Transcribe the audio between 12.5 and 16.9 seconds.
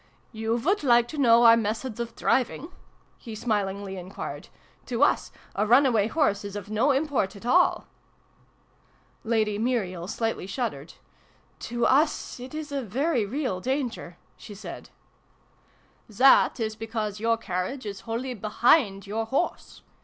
is a very real danger," she said." That is